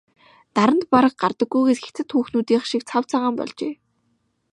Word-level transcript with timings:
Наранд 0.55 0.83
бараг 0.93 1.13
гардаггүйгээс 1.21 1.79
хятад 1.85 2.09
хүүхнүүдийнх 2.11 2.65
шиг 2.69 2.81
цав 2.89 3.03
цагаан 3.11 3.35
болжээ. 3.37 3.73